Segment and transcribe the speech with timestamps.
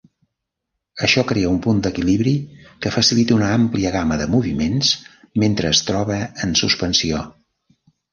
[1.07, 2.31] Això crea un punt d'equilibri
[2.85, 4.89] que facilita una àmplia gamma de moviments
[5.45, 7.21] mentre es troba en suspensió.